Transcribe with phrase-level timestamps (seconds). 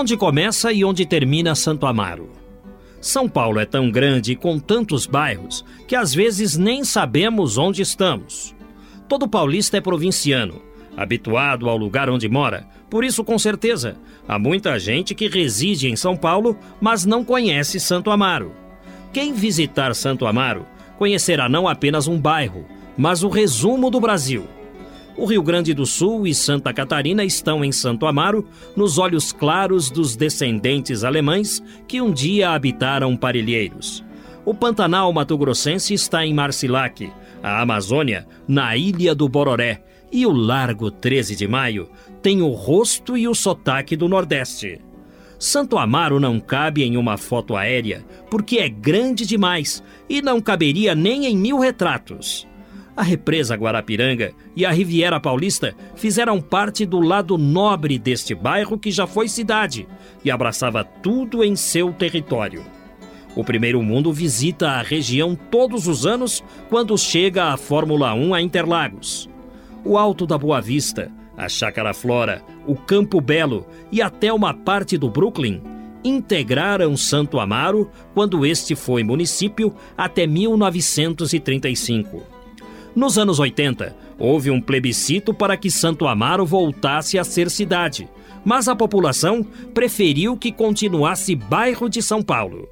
[0.00, 2.30] Onde começa e onde termina Santo Amaro?
[3.00, 7.82] São Paulo é tão grande e com tantos bairros que às vezes nem sabemos onde
[7.82, 8.54] estamos.
[9.08, 10.62] Todo paulista é provinciano,
[10.96, 13.96] habituado ao lugar onde mora, por isso, com certeza,
[14.28, 18.52] há muita gente que reside em São Paulo, mas não conhece Santo Amaro.
[19.12, 20.64] Quem visitar Santo Amaro
[20.96, 22.64] conhecerá não apenas um bairro,
[22.96, 24.46] mas o resumo do Brasil.
[25.18, 29.90] O Rio Grande do Sul e Santa Catarina estão em Santo Amaro, nos olhos claros
[29.90, 34.04] dos descendentes alemães que um dia habitaram Parelheiros.
[34.44, 37.10] O Pantanal Mato-Grossense está em Marcilac,
[37.42, 41.90] a Amazônia, na Ilha do Bororé, e o Largo 13 de Maio
[42.22, 44.80] tem o rosto e o sotaque do Nordeste.
[45.36, 50.94] Santo Amaro não cabe em uma foto aérea, porque é grande demais e não caberia
[50.94, 52.47] nem em mil retratos.
[52.98, 58.90] A represa Guarapiranga e a Riviera Paulista fizeram parte do lado nobre deste bairro que
[58.90, 59.86] já foi cidade
[60.24, 62.64] e abraçava tudo em seu território.
[63.36, 68.42] O Primeiro Mundo visita a região todos os anos quando chega a Fórmula 1 a
[68.42, 69.30] Interlagos.
[69.84, 74.98] O Alto da Boa Vista, a Chácara Flora, o Campo Belo e até uma parte
[74.98, 75.62] do Brooklyn
[76.02, 82.37] integraram Santo Amaro quando este foi município até 1935.
[82.94, 88.08] Nos anos 80, houve um plebiscito para que Santo Amaro voltasse a ser cidade,
[88.44, 89.42] mas a população
[89.74, 92.68] preferiu que continuasse bairro de São Paulo.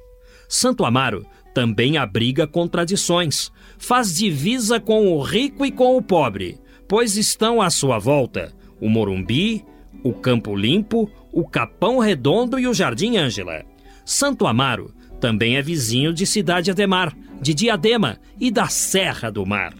[0.49, 7.17] Santo Amaro também abriga contradições, faz divisa com o rico e com o pobre, pois
[7.17, 9.65] estão à sua volta o Morumbi,
[10.03, 13.65] o Campo Limpo, o Capão Redondo e o Jardim Ângela.
[14.05, 19.73] Santo Amaro também é vizinho de Cidade Ademar, de Diadema e da Serra do Mar.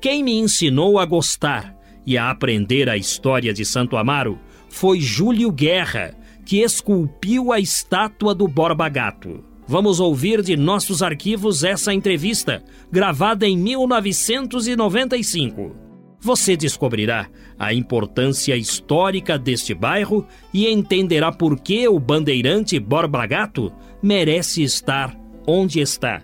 [0.00, 1.76] Quem me ensinou a gostar
[2.06, 4.38] e a aprender a história de Santo Amaro
[4.68, 6.14] foi Júlio Guerra,
[6.46, 9.44] que esculpiu a estátua do Borba Gato.
[9.66, 15.88] Vamos ouvir de nossos arquivos essa entrevista, gravada em 1995
[16.20, 23.72] você descobrirá a importância histórica deste bairro e entenderá por que o bandeirante Borba Gato
[24.02, 25.16] merece estar
[25.46, 26.22] onde está.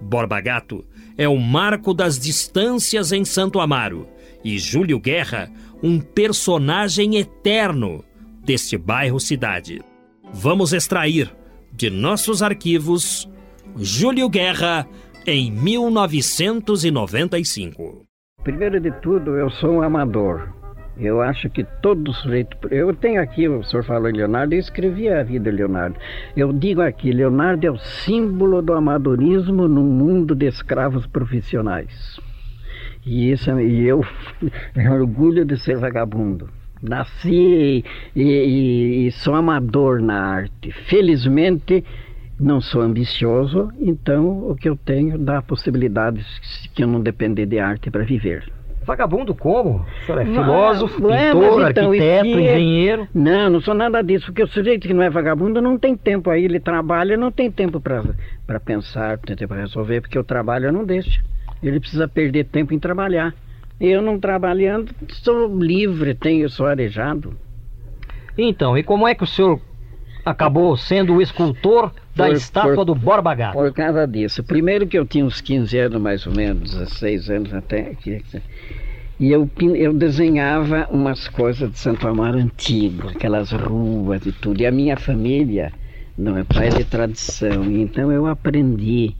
[0.00, 0.84] Borba Gato
[1.16, 4.08] é o marco das distâncias em Santo Amaro
[4.44, 5.48] e Júlio Guerra,
[5.82, 8.04] um personagem eterno
[8.44, 9.80] deste bairro-cidade.
[10.32, 11.32] Vamos extrair
[11.72, 13.28] de nossos arquivos
[13.76, 14.88] Júlio Guerra
[15.26, 18.04] em 1995.
[18.42, 20.52] Primeiro de tudo, eu sou um amador.
[20.96, 22.56] Eu acho que todo sujeito.
[22.70, 25.96] Eu tenho aqui, o senhor falou em Leonardo, eu escrevi a vida de Leonardo.
[26.36, 32.20] Eu digo aqui: Leonardo é o símbolo do amadorismo no mundo de escravos profissionais.
[33.04, 34.04] E, isso, e eu
[34.74, 36.48] me orgulho de ser vagabundo.
[36.80, 37.84] Nasci
[38.14, 40.70] e, e, e sou amador na arte.
[40.86, 41.84] Felizmente,
[42.38, 46.26] não sou ambicioso, então o que eu tenho dá possibilidades
[46.74, 48.44] que eu não depender de arte para viver.
[48.84, 49.84] Vagabundo como?
[50.02, 53.08] O senhor é filósofo, não, é, pintor, é, então, arquiteto, engenheiro?
[53.14, 56.28] Não, não sou nada disso, porque o sujeito que não é vagabundo não tem tempo
[56.28, 60.24] aí, ele trabalha, não tem tempo para pensar, não tem tempo para resolver, porque o
[60.24, 61.22] trabalho não deixa.
[61.62, 63.34] Ele precisa perder tempo em trabalhar.
[63.80, 67.34] Eu não trabalhando, sou livre, tenho, sou arejado.
[68.36, 69.60] Então, e como é que o senhor
[70.24, 73.54] acabou sendo o escultor da por, estátua por, do Borba Gato?
[73.54, 74.42] Por causa disso.
[74.42, 77.92] Primeiro que eu tinha uns 15 anos, mais ou menos, 16 anos até.
[79.20, 84.60] E eu, eu desenhava umas coisas de Santo Amaro antigo, aquelas ruas e tudo.
[84.60, 85.72] E a minha família,
[86.16, 87.64] não é pai de tradição.
[87.70, 89.14] Então eu aprendi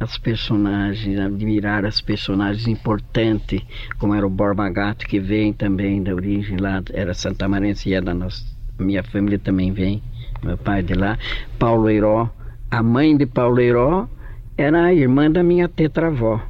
[0.00, 3.60] as personagens, admirar as personagens importantes,
[3.98, 8.00] como era o Borba Gato, que vem também da origem lá, era santamarense e é
[8.00, 8.44] da nossa,
[8.78, 10.02] minha família também vem
[10.44, 11.18] meu pai de lá,
[11.58, 12.28] Paulo Eiró.
[12.70, 14.08] A mãe de Paulo Eiró
[14.56, 16.40] era a irmã da minha tetravó.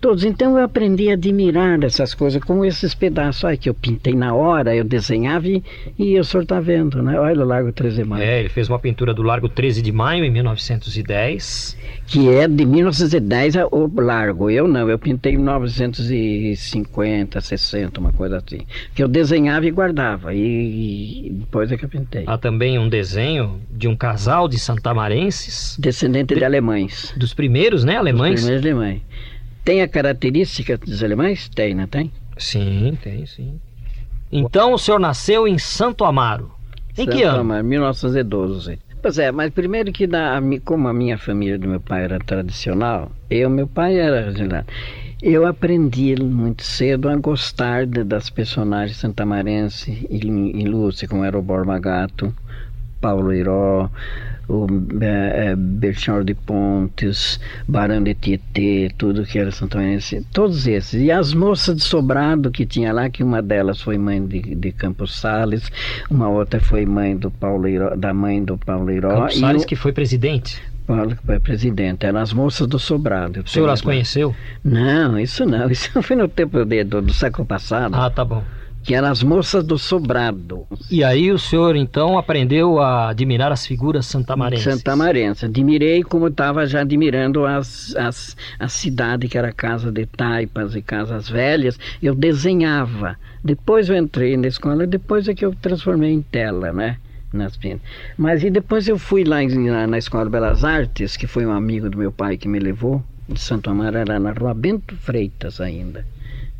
[0.00, 0.24] Todos.
[0.24, 4.34] Então eu aprendi a admirar essas coisas, como esses pedaços aí que eu pintei na
[4.34, 5.62] hora, eu desenhava e,
[5.98, 7.20] e o senhor está vendo, né?
[7.20, 8.22] Olha o Largo 13 de Maio.
[8.22, 11.76] É, ele fez uma pintura do Largo 13 de Maio em 1910.
[12.06, 14.48] Que é de 1910 o Largo.
[14.48, 18.60] Eu não, eu pintei em 1950, 60, uma coisa assim.
[18.94, 20.34] Que eu desenhava e guardava.
[20.34, 22.24] E, e depois é que eu pintei.
[22.26, 25.76] Há também um desenho de um casal de santamarenses.
[25.78, 27.12] Descendente de, de alemães.
[27.16, 28.36] Dos primeiros, né, alemães?
[28.36, 29.02] Dos primeiros alemães.
[29.70, 31.48] Tem a característica dos alemães?
[31.48, 32.10] Tem, não tem?
[32.36, 33.60] Sim, tem, sim.
[34.32, 36.50] Então o senhor nasceu em Santo Amaro.
[36.98, 37.38] Em Santo que ano?
[37.42, 38.80] Amaro, 1912.
[39.00, 43.12] Pois é, mas primeiro que da, como a minha família do meu pai era tradicional,
[43.30, 44.32] eu, meu pai era
[45.22, 51.78] eu aprendi muito cedo a gostar de, das personagens santamarenses ilustres, como era o Borba
[51.78, 52.34] Gato,
[53.00, 53.88] Paulo Iró,
[54.50, 54.66] o
[55.00, 57.38] é, é, de Pontes,
[57.68, 61.00] Barão de Tietê, tudo que era santomense, todos esses.
[61.00, 64.72] E as moças de Sobrado que tinha lá, que uma delas foi mãe de, de
[64.72, 65.70] Campos Sales,
[66.10, 67.60] uma outra foi mãe do Paulo
[67.96, 69.10] da mãe do Paulo Iró.
[69.10, 70.60] Campos Sales o, que foi presidente?
[70.86, 73.42] Paulo que foi presidente, eram as moças do Sobrado.
[73.42, 74.34] O senhor as conheceu?
[74.64, 77.94] Não, isso não, isso foi no tempo de, do, do século passado.
[77.94, 78.42] Ah, tá bom
[78.82, 80.66] que eram as moças do sobrado.
[80.90, 84.64] E aí o senhor então aprendeu a admirar as figuras santamarenses?
[84.64, 85.44] Santamarenses.
[85.44, 90.82] Admirei como estava já admirando as, as, a cidade que era casa de taipas e
[90.82, 91.78] casas velhas.
[92.02, 93.16] Eu desenhava.
[93.42, 96.96] Depois eu entrei na escola, depois é que eu transformei em tela, né?
[97.32, 97.56] Nas
[98.18, 101.88] Mas e depois eu fui lá na, na Escola Belas Artes, que foi um amigo
[101.88, 106.04] do meu pai que me levou, de Santo Amaro, era na Rua Bento Freitas ainda.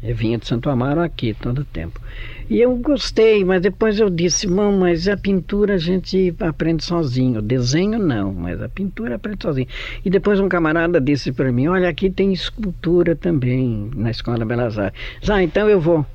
[0.03, 2.01] Eu vinha de Santo Amaro aqui todo tempo.
[2.49, 7.43] E eu gostei, mas depois eu disse, mão, mas a pintura a gente aprende sozinho.
[7.43, 9.69] Desenho não, mas a pintura aprende sozinho.
[10.05, 14.79] E depois um camarada disse para mim, olha, aqui tem escultura também na Escola Belas
[14.79, 15.29] Artes.
[15.29, 16.07] Ah, então eu vou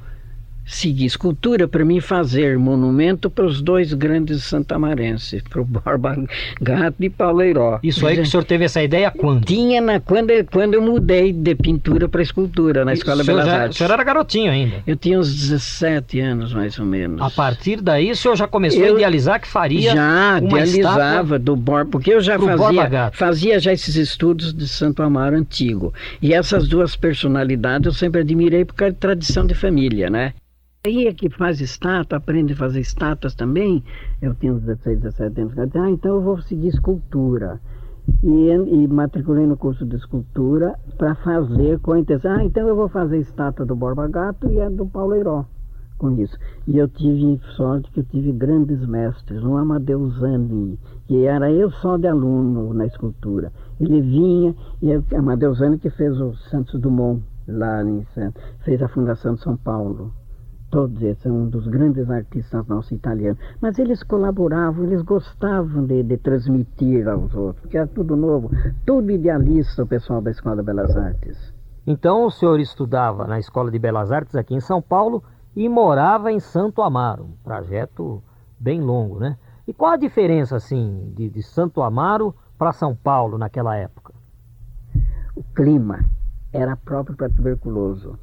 [0.66, 6.18] seguir escultura para mim fazer monumento para os dois grandes santamarenses, para o Borba
[6.60, 7.80] Gato e Pauleiró.
[7.84, 9.46] Isso aí que o senhor teve essa ideia quando?
[9.46, 13.62] Tinha na, quando, quando eu mudei de pintura para escultura na Escola o Belas já,
[13.64, 13.76] Artes.
[13.76, 14.84] O senhor era garotinho ainda?
[14.88, 17.22] Eu tinha uns 17 anos mais ou menos.
[17.22, 21.56] A partir daí o senhor já começou eu a idealizar que faria Já, idealizava do
[21.56, 25.94] Borba, porque eu já fazia, fazia já esses estudos de Santo Amaro antigo.
[26.22, 30.34] E essas duas personalidades eu sempre admirei por causa de tradição de família, né?
[30.86, 33.84] Aí é que faz estátua, aprende a fazer estátuas também.
[34.22, 35.58] Eu uns 16, 17 anos.
[35.58, 37.60] Ah, então eu vou seguir escultura.
[38.22, 42.34] E, e matriculei no curso de escultura para fazer com a intenção.
[42.34, 45.46] Ah, então eu vou fazer estátua do Borba Gato e a do Paulo Heiró
[45.98, 46.38] com isso.
[46.68, 50.78] E eu tive sorte que eu tive grandes mestres, um Amadeusani,
[51.08, 53.52] que era eu só de aluno na escultura.
[53.80, 58.06] Ele vinha, e eu, Amadeusani que fez o Santos Dumont lá em
[58.64, 60.14] fez a Fundação de São Paulo
[60.76, 66.04] todos eles são um dos grandes artistas nossos italianos, mas eles colaboravam, eles gostavam de,
[66.04, 68.52] de, transmitir aos outros, porque era tudo novo,
[68.86, 71.54] tudo idealista o pessoal da Escola de Belas Artes.
[71.88, 75.24] Então o senhor estudava na Escola de Belas Artes aqui em São Paulo
[75.56, 78.22] e morava em Santo Amaro, um trajeto
[78.60, 79.38] bem longo, né?
[79.66, 84.14] E qual a diferença, assim, de, de Santo Amaro para São Paulo naquela época?
[85.34, 86.04] O clima
[86.52, 88.20] era próprio para tuberculoso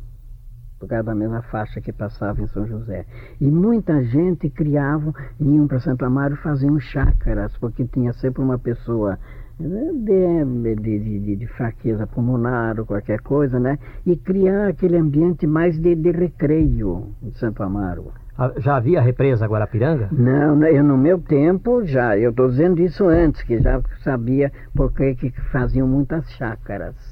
[0.83, 3.07] por causa da mesma faixa que passava em São José.
[3.41, 8.59] E muita gente criava, iam para Santo Amaro e faziam chácaras, porque tinha sempre uma
[8.59, 9.17] pessoa
[9.61, 13.79] né, de, de, de, de, fraqueza pulmonar ou qualquer coisa, né?
[14.05, 18.11] E criar aquele ambiente mais de, de recreio em Santo Amaro.
[18.37, 20.09] Ah, já havia represa Guarapiranga?
[20.11, 22.19] Não, né, eu, no meu tempo já.
[22.19, 27.12] Eu estou dizendo isso antes, que já sabia porque que faziam muitas chácaras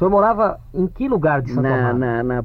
[0.00, 2.42] senhor morava em que lugar de Santo na, na, na,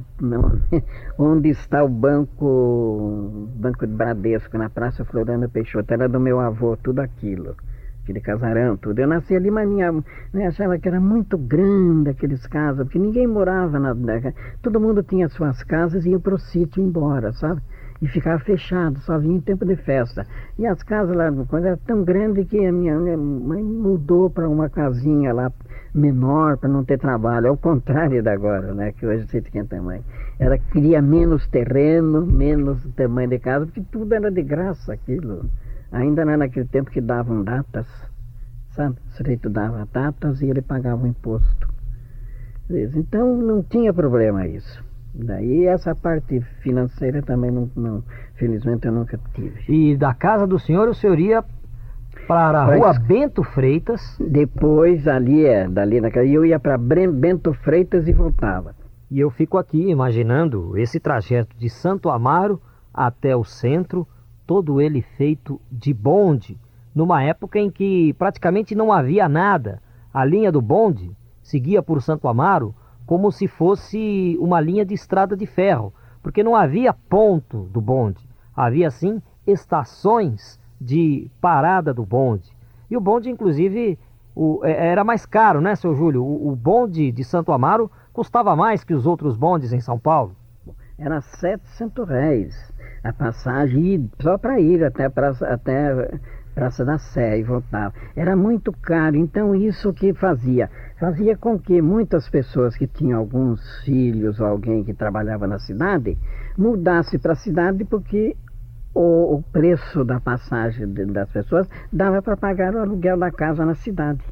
[1.18, 5.92] onde está o banco banco de Bradesco, na Praça Florana Peixoto.
[5.92, 7.56] Era do meu avô, tudo aquilo.
[8.02, 8.98] Aquele casarão, tudo.
[8.98, 13.26] Eu nasci ali, mas minha mãe achava que era muito grande aqueles casas, porque ninguém
[13.26, 13.96] morava na.
[14.60, 17.62] Todo mundo tinha suas casas e ia para o sítio embora, sabe?
[18.00, 20.26] E ficava fechado, só vinha em tempo de festa.
[20.58, 24.68] E as casas lá, quando era tão grande que a minha, mãe mudou para uma
[24.68, 25.50] casinha lá
[25.94, 28.92] menor para não ter trabalho, ao contrário da agora, né?
[28.92, 30.04] Que hoje você tem tamanho.
[30.38, 35.48] Ela queria menos terreno, menos tamanho de casa, porque tudo era de graça aquilo.
[35.90, 37.86] Ainda não era naquele tempo que davam datas,
[38.74, 38.96] sabe?
[39.08, 41.74] O sujeito dava datas e ele pagava o imposto.
[42.68, 44.85] Então não tinha problema isso.
[45.18, 48.04] Daí essa parte financeira também não, não,
[48.34, 49.64] felizmente eu nunca tive.
[49.66, 51.42] E da casa do senhor o senhor ia
[52.28, 54.18] Para a rua Bento Freitas.
[54.20, 55.98] Depois ali é, dali.
[55.98, 58.74] E eu ia para Bento Freitas e voltava.
[59.10, 62.60] E eu fico aqui imaginando esse trajeto de Santo Amaro
[62.92, 64.06] até o centro,
[64.46, 66.58] todo ele feito de bonde,
[66.94, 69.80] numa época em que praticamente não havia nada.
[70.12, 71.10] A linha do bonde
[71.42, 72.74] seguia por Santo Amaro
[73.06, 78.28] como se fosse uma linha de estrada de ferro, porque não havia ponto do bonde,
[78.54, 82.50] havia sim estações de parada do bonde.
[82.90, 83.98] E o bonde, inclusive,
[84.34, 86.22] o, é, era mais caro, né, seu Júlio?
[86.22, 90.34] O, o bonde de Santo Amaro custava mais que os outros bondes em São Paulo.
[90.98, 92.72] Era 700 reais
[93.04, 96.18] a passagem só para ir até, praça, até
[96.56, 97.92] Praça da Sé e voltava.
[98.16, 100.70] Era muito caro, então isso que fazia?
[100.98, 106.16] Fazia com que muitas pessoas que tinham alguns filhos ou alguém que trabalhava na cidade
[106.56, 108.34] mudasse para a cidade porque
[108.94, 113.66] o, o preço da passagem de, das pessoas dava para pagar o aluguel da casa
[113.66, 114.24] na cidade.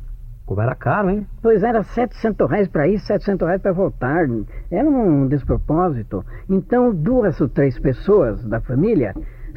[0.46, 1.26] Como era caro, hein?
[1.42, 4.26] Pois era 700 reais para ir, 700 reais para voltar.
[4.70, 6.24] Era um despropósito.
[6.48, 9.14] Então, duas ou três pessoas da família,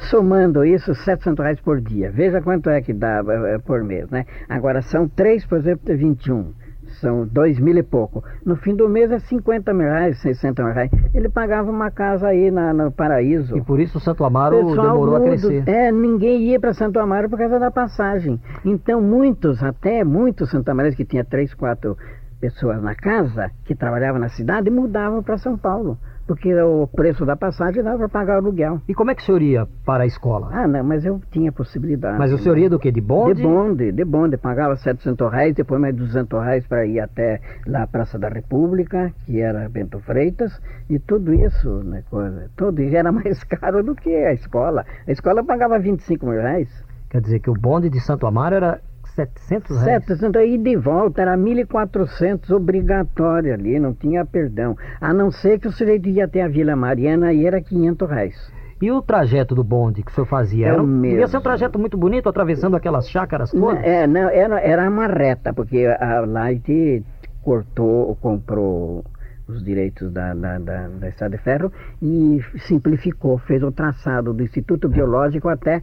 [0.10, 2.12] somando isso, 700 reais por dia.
[2.12, 4.26] Veja quanto é que dá eh, por mês, né?
[4.48, 6.54] Agora, são três, por exemplo, 21
[7.02, 8.24] são dois mil e pouco.
[8.46, 10.92] No fim do mês é 50 mil reais, 60 mil reais.
[11.14, 13.58] Ele pagava uma casa aí na, no Paraíso.
[13.58, 15.68] E por isso Santo Amaro Pessoal, demorou a crescer.
[15.68, 18.40] É, ninguém ia para Santo Amaro por causa da passagem.
[18.66, 21.98] Então muitos, até muitos Santo Amarenses que tinha três, quatro
[22.40, 27.36] pessoas na casa, que trabalhavam na cidade, mudavam para São Paulo porque o preço da
[27.36, 28.82] passagem dava para pagar o aluguel.
[28.88, 30.50] E como é que o senhor ia para a escola?
[30.52, 32.20] Ah, não, mas eu tinha possibilidade.
[32.20, 32.92] Mas o senhor ia do quê?
[32.92, 33.36] De bonde?
[33.36, 34.38] De bonde, de bonde.
[34.38, 39.12] Pagava 700 reais, depois mais 200 reais para ir até lá a Praça da República,
[39.26, 40.52] que era Bento Freitas,
[40.90, 44.86] e tudo isso, né, coisa, tudo era mais caro do que a escola.
[45.08, 46.70] A escola pagava 25 mil reais.
[47.10, 48.82] Quer dizer que o bonde de Santo Amaro era
[49.18, 50.06] 700 reais?
[50.06, 54.78] 700, e de volta era 1.400 obrigatório ali, não tinha perdão.
[55.02, 58.54] A não ser que o sujeito ia até a Vila Mariana e era 500 reais.
[58.80, 60.68] E o trajeto do bonde que o senhor fazia?
[60.68, 63.84] É era, devia ser um trajeto muito bonito, atravessando aquelas chácaras todas?
[63.84, 67.04] É, não, era, era uma reta, porque a Light
[67.42, 69.04] cortou, comprou
[69.48, 71.72] os direitos da, da, da, da Estrada de Ferro
[72.02, 75.82] e simplificou, fez o traçado do Instituto Biológico até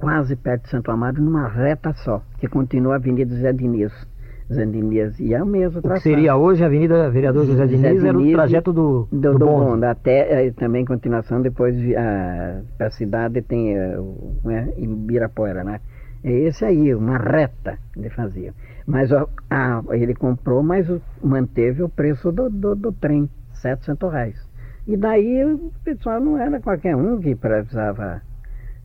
[0.00, 3.92] quase perto de Santo Amaro, numa reta só, que continua a Avenida Zé Diniz.
[4.52, 6.00] Zé Diniz, e é o mesmo traçado.
[6.00, 9.20] O que seria hoje a Avenida Vereador José Diniz, Diniz era o trajeto do, do,
[9.20, 9.70] do, do bonde.
[9.70, 9.84] bonde.
[9.84, 11.76] Até é, também continuação, depois
[12.76, 13.96] para a cidade tem é,
[14.46, 15.80] é, Ibirapuera, né?
[16.24, 18.52] É esse aí, uma reta ele fazia.
[18.86, 20.90] Mas ó, ah, ele comprou, mas
[21.22, 24.50] manteve o preço do, do, do trem, 700 reais.
[24.86, 28.20] E daí o pessoal não era qualquer um que precisava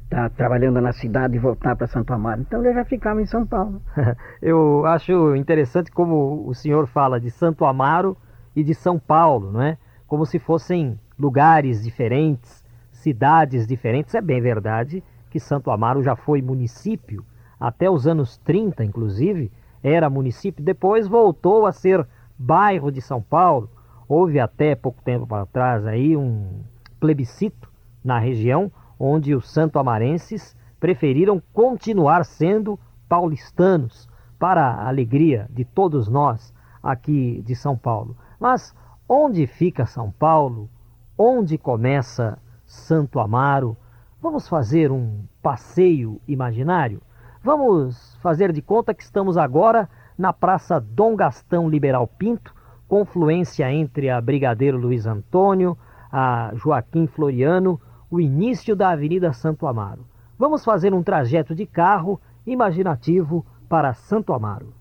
[0.06, 2.42] estar tá trabalhando na cidade e voltar para Santo Amaro.
[2.42, 3.82] Então ele já ficava em São Paulo.
[4.42, 8.16] Eu acho interessante como o senhor fala de Santo Amaro
[8.56, 9.78] e de São Paulo, não é?
[10.08, 14.14] Como se fossem lugares diferentes, cidades diferentes.
[14.16, 17.26] É bem verdade que Santo Amaro já foi município
[17.60, 22.06] até os anos 30, inclusive, era município, depois voltou a ser
[22.38, 23.70] bairro de São Paulo.
[24.08, 26.62] Houve até pouco tempo para trás aí um
[27.00, 27.72] plebiscito
[28.04, 34.08] na região onde os santo-amarenses preferiram continuar sendo paulistanos,
[34.40, 38.16] para a alegria de todos nós aqui de São Paulo.
[38.40, 38.76] Mas
[39.08, 40.70] onde fica São Paulo?
[41.18, 43.78] Onde começa Santo Amaro?
[44.22, 47.02] Vamos fazer um passeio imaginário?
[47.44, 52.54] Vamos fazer de conta que estamos agora na Praça Dom Gastão Liberal Pinto,
[52.88, 55.78] confluência entre a Brigadeiro Luiz Antônio,
[56.12, 60.06] a Joaquim Floriano, o início da Avenida Santo Amaro.
[60.38, 64.74] Vamos fazer um trajeto de carro imaginativo para Santo Amaro.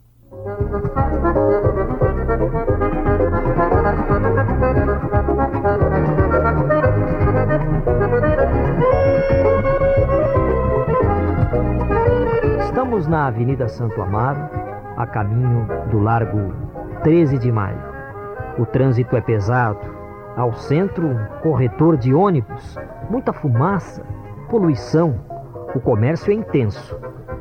[12.60, 14.40] Estamos na Avenida Santo Amaro,
[14.96, 16.52] a caminho do Largo
[17.02, 17.80] 13 de Maio.
[18.58, 20.03] O trânsito é pesado,
[20.36, 22.76] ao centro, um corretor de ônibus,
[23.08, 24.02] muita fumaça,
[24.48, 25.14] poluição.
[25.74, 26.98] O comércio é intenso.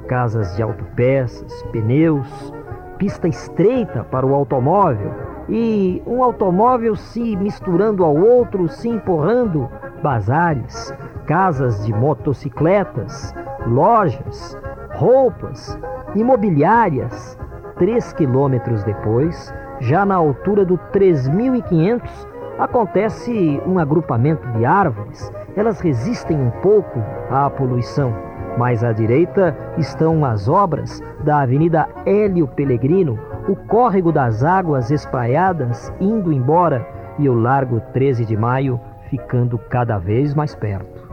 [0.08, 2.54] Casas de autopeças, pneus,
[2.98, 5.12] pista estreita para o automóvel
[5.50, 9.70] e um automóvel se misturando ao outro, se empurrando,
[10.02, 10.94] bazares,
[11.26, 13.34] casas de motocicletas,
[13.68, 14.58] lojas,
[14.96, 15.80] roupas,
[16.16, 17.38] imobiliárias.
[17.78, 26.40] Três quilômetros depois, já na altura do 3.500, acontece um agrupamento de árvores, elas resistem
[26.40, 28.14] um pouco à poluição.
[28.58, 33.18] Mais à direita estão as obras da Avenida Hélio Pellegrino,
[33.48, 38.80] o córrego das águas espraiadas indo embora e o Largo 13 de Maio
[39.10, 41.04] ficando cada vez mais perto.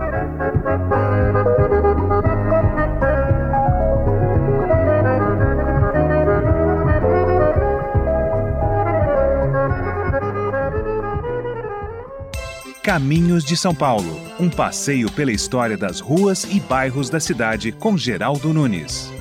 [12.82, 17.94] Caminhos de São Paulo, um passeio pela história das ruas e bairros da cidade com
[17.94, 19.12] Geraldo Nunes.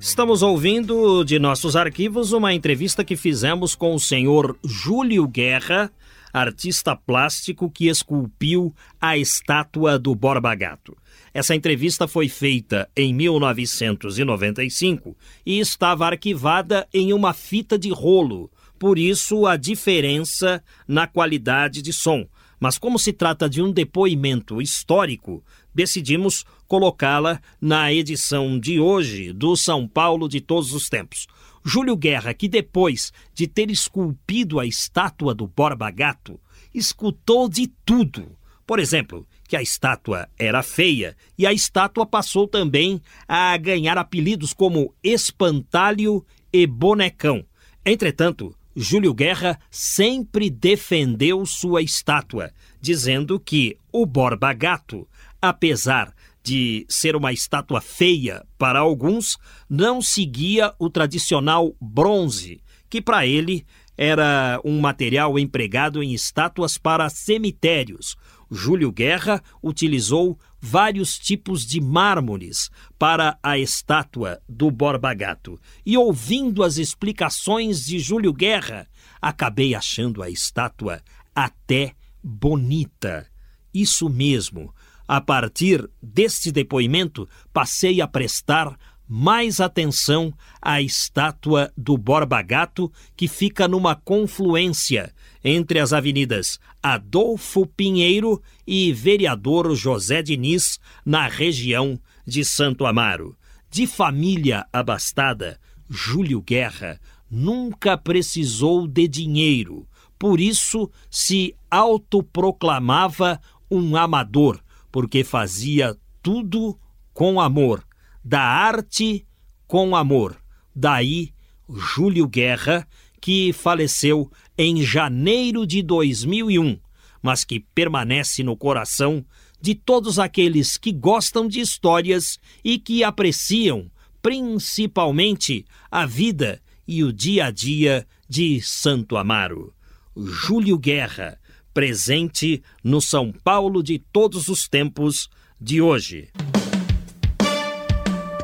[0.00, 5.92] Estamos ouvindo de nossos arquivos uma entrevista que fizemos com o senhor Júlio Guerra,
[6.32, 10.96] artista plástico que esculpiu a estátua do Borba Gato.
[11.32, 18.98] Essa entrevista foi feita em 1995 e estava arquivada em uma fita de rolo, por
[18.98, 22.26] isso a diferença na qualidade de som.
[22.62, 25.42] Mas como se trata de um depoimento histórico,
[25.74, 31.26] decidimos colocá-la na edição de hoje do São Paulo de todos os tempos.
[31.64, 36.38] Júlio Guerra, que depois de ter esculpido a estátua do Borba Gato,
[36.72, 38.38] escutou de tudo.
[38.64, 44.52] Por exemplo, que a estátua era feia e a estátua passou também a ganhar apelidos
[44.52, 47.44] como Espantalho e Bonecão.
[47.84, 52.50] Entretanto, Júlio Guerra sempre defendeu sua estátua,
[52.80, 55.06] dizendo que o Borba Gato,
[55.40, 59.38] apesar de ser uma estátua feia para alguns,
[59.68, 62.60] não seguia o tradicional bronze,
[62.90, 63.64] que para ele
[63.96, 68.16] era um material empregado em estátuas para cemitérios.
[68.50, 75.60] Júlio Guerra utilizou vários tipos de mármores para a estátua do Borba Gato.
[75.84, 78.86] E ouvindo as explicações de Júlio Guerra,
[79.20, 81.02] acabei achando a estátua
[81.34, 83.26] até bonita.
[83.74, 84.72] Isso mesmo.
[85.08, 88.78] A partir deste depoimento, passei a prestar
[89.08, 95.12] mais atenção à estátua do Borba Gato, que fica numa confluência
[95.44, 103.36] entre as avenidas Adolfo Pinheiro e Vereador José Diniz, na região de Santo Amaro.
[103.70, 105.58] De família abastada,
[105.88, 116.78] Júlio Guerra nunca precisou de dinheiro, por isso se autoproclamava um amador, porque fazia tudo
[117.14, 117.82] com amor
[118.24, 119.26] da arte
[119.66, 120.36] com amor.
[120.74, 121.32] Daí,
[121.68, 122.86] Júlio Guerra,
[123.20, 124.30] que faleceu
[124.62, 126.78] em janeiro de 2001,
[127.20, 129.24] mas que permanece no coração
[129.60, 133.90] de todos aqueles que gostam de histórias e que apreciam,
[134.22, 139.74] principalmente, a vida e o dia a dia de Santo Amaro.
[140.16, 141.40] Júlio Guerra,
[141.74, 145.28] presente no São Paulo de todos os tempos
[145.60, 146.28] de hoje.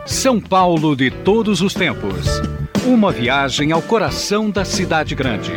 [0.04, 2.26] São Paulo de todos os tempos.
[2.84, 5.52] Uma viagem ao coração da cidade grande.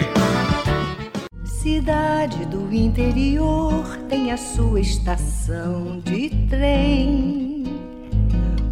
[1.61, 7.65] Cidade do interior tem a sua estação de trem.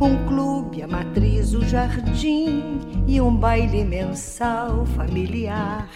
[0.02, 5.88] Um clube, a matriz, o jardim e um baile mensal familiar.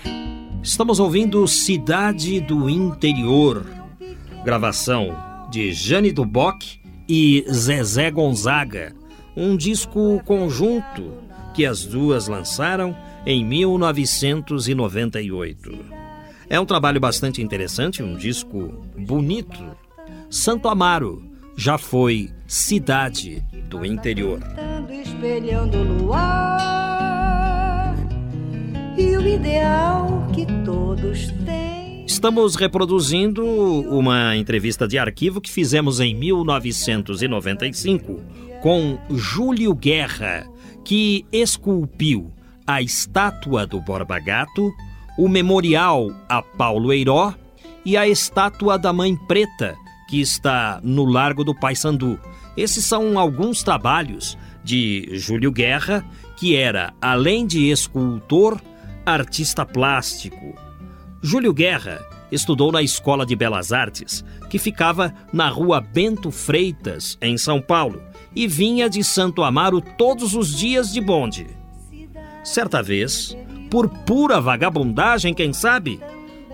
[0.62, 3.66] Estamos ouvindo Cidade do Interior.
[4.46, 5.18] Gravação
[5.50, 6.80] de Jane Duboc
[7.10, 8.94] e Zezé Gonzaga
[9.36, 11.12] um disco conjunto
[11.56, 16.03] que as duas lançaram em 1998.
[16.54, 19.60] É um trabalho bastante interessante, um disco bonito.
[20.30, 21.24] Santo Amaro
[21.58, 24.40] já foi cidade do interior.
[24.88, 27.96] Espelhando o luar
[28.96, 32.06] e o ideal que todos têm.
[32.06, 38.22] Estamos reproduzindo uma entrevista de arquivo que fizemos em 1995
[38.62, 40.48] com Júlio Guerra,
[40.86, 42.32] que esculpiu
[42.68, 44.72] a estátua do Borba Gato,
[45.18, 47.34] o memorial a Paulo Eiró
[47.86, 49.76] e a estátua da Mãe Preta,
[50.10, 52.20] que está no Largo do Paissandu.
[52.56, 56.06] Esses são alguns trabalhos de Júlio Guerra,
[56.38, 58.60] que era, além de escultor,
[59.06, 60.56] artista plástico.
[61.22, 67.38] Júlio Guerra estudou na Escola de Belas Artes, que ficava na rua Bento Freitas, em
[67.38, 68.02] São Paulo,
[68.36, 71.48] e vinha de Santo Amaro todos os dias de bonde.
[72.44, 73.38] Certa vez,
[73.74, 76.00] por pura vagabundagem, quem sabe,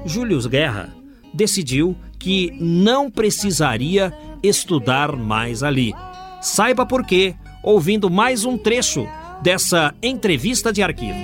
[0.05, 0.87] Júlio Guerra
[1.33, 5.93] decidiu que não precisaria estudar mais ali.
[6.41, 9.05] Saiba por quê, ouvindo mais um trecho
[9.43, 11.19] dessa entrevista de arquivo.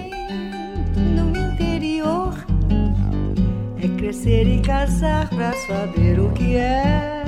[0.97, 2.45] No interior
[3.81, 7.23] é crescer e casar para saber o que é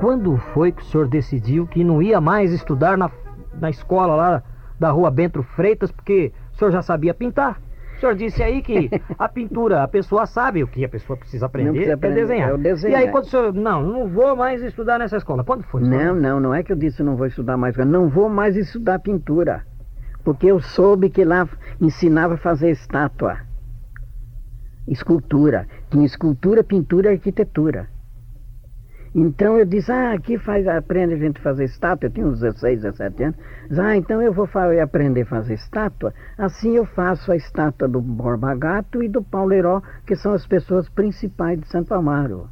[0.00, 3.08] quando foi que o senhor decidiu que não ia mais estudar na,
[3.60, 4.42] na escola lá
[4.78, 7.60] da rua Bento Freitas, porque o senhor já sabia pintar?
[7.96, 8.88] O senhor disse aí que
[9.18, 12.50] a pintura, a pessoa sabe o que a pessoa precisa aprender, precisa aprender, é desenhar.
[12.50, 13.00] é o desenhar.
[13.00, 15.42] E aí quando o senhor, não, não vou mais estudar nessa escola.
[15.42, 15.82] Quando foi?
[15.82, 16.04] senhor?
[16.04, 19.00] Não, não, não é que eu disse não vou estudar mais, não vou mais estudar
[19.00, 19.64] pintura.
[20.22, 21.48] Porque eu soube que lá
[21.80, 23.38] ensinava a fazer estátua,
[24.86, 25.66] escultura.
[25.90, 27.88] Tinha escultura, pintura e arquitetura.
[29.20, 32.06] Então eu disse, ah, aqui faz, aprende a gente a fazer estátua.
[32.06, 33.36] Eu tinha uns 16, 17 anos.
[33.68, 36.14] Diz, ah, então eu vou fa- aprender a fazer estátua.
[36.36, 40.46] Assim eu faço a estátua do Borba Gato e do Paulo Heró, que são as
[40.46, 42.48] pessoas principais de Santo Amaro.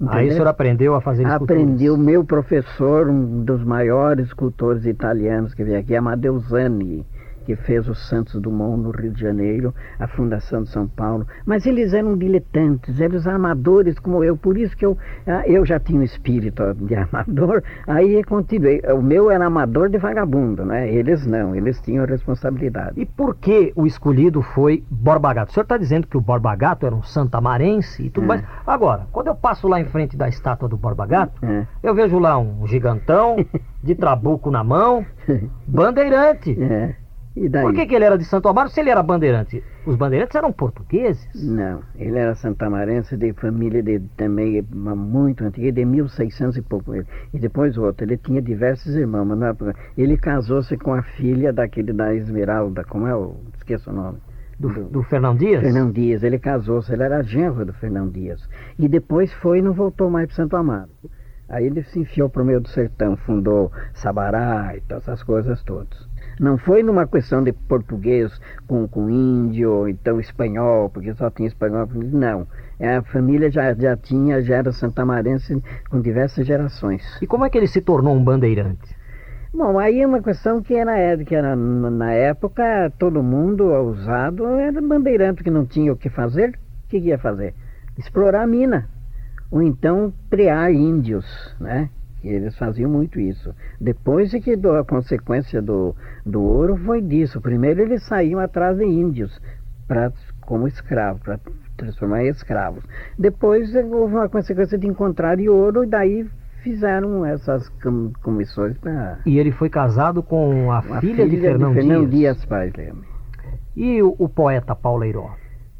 [0.00, 0.32] Aí o Entendeu?
[0.34, 1.62] senhor aprendeu a fazer esculturas.
[1.62, 7.06] Aprendi o meu professor, um dos maiores escultores italianos que veio aqui, Amadeu Zani,
[7.44, 11.26] que fez o Santos Dumont no Rio de Janeiro, a Fundação de São Paulo.
[11.44, 15.78] Mas eles eram diletantes, eles amadores como eu, por isso que eu, ah, eu já
[15.78, 18.80] tinha um espírito de amador, aí eu continuei.
[18.96, 20.90] O meu era amador de vagabundo, né?
[20.92, 23.00] Eles não, eles tinham responsabilidade.
[23.00, 25.50] E por que o escolhido foi Borba Gato?
[25.50, 28.28] O senhor está dizendo que o Borba Gato era um santamarense e tudo É.
[28.28, 28.44] mais.
[28.66, 31.66] Agora, quando eu passo lá em frente da estátua do Borba Gato, É.
[31.82, 33.36] eu vejo lá um gigantão
[33.82, 35.04] de trabuco na mão,
[35.66, 36.56] bandeirante.
[36.60, 36.94] É.
[37.36, 37.64] E daí?
[37.64, 39.62] Por que, que ele era de Santo Amaro se ele era bandeirante?
[39.84, 41.28] Os bandeirantes eram portugueses?
[41.34, 46.94] Não, ele era santamarense de família de, também muito antiga, de 1600 e pouco.
[46.94, 47.06] ele.
[47.32, 51.52] E depois outro, ele tinha diversos irmãos, mas não é- ele casou-se com a filha
[51.52, 53.34] daquele da Esmeralda, como é o.
[53.56, 54.18] esqueço o nome.
[54.58, 55.60] Do, do Fernão Dias?
[55.62, 58.48] Fernão Dias, ele casou-se, ele era genro do Fernão Dias.
[58.78, 60.88] E depois foi e não voltou mais para Santo Amaro.
[61.48, 65.62] Aí ele se enfiou para o meio do sertão, fundou Sabará e todas essas coisas
[65.64, 66.08] todas.
[66.40, 71.48] Não foi numa questão de português com, com índio, ou então espanhol, porque só tinha
[71.48, 71.88] espanhol.
[71.94, 72.46] Não.
[72.78, 77.02] É, A família já, já tinha, já era santamarense com diversas gerações.
[77.22, 78.94] E como é que ele se tornou um bandeirante?
[79.52, 84.82] Bom, aí é uma questão que era, que era na época todo mundo ousado era
[84.82, 86.58] bandeirante que não tinha o que fazer.
[86.86, 87.54] O que que ia fazer?
[87.96, 88.88] Explorar a mina.
[89.52, 91.24] Ou então criar índios,
[91.60, 91.88] né?
[92.24, 93.54] Eles faziam muito isso.
[93.80, 97.40] Depois é que do- a consequência do, do ouro foi disso.
[97.40, 99.40] Primeiro eles saíam atrás de índios
[99.86, 100.10] pra,
[100.40, 101.38] como escravos, para
[101.76, 102.82] transformar em escravos.
[103.18, 106.26] Depois houve uma consequência de encontrar ouro e daí
[106.62, 112.06] fizeram essas com- comissões para E ele foi casado com a a filha, de Fernão,
[112.06, 112.10] Dias.
[112.10, 113.02] Dias Paz Leme.
[113.76, 115.30] E o, o poeta Paulo Eiró?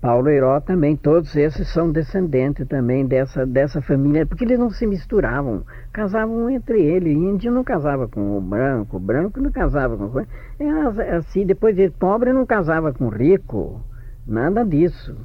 [0.05, 4.87] Paulo Heiró também, todos esses são descendentes também dessa, dessa família, porque eles não se
[4.87, 7.17] misturavam, casavam entre eles.
[7.17, 11.47] Índio não casava com o branco, o branco não casava com o é as- assim,
[11.47, 13.81] depois de pobre não casava com rico,
[14.27, 15.17] nada disso.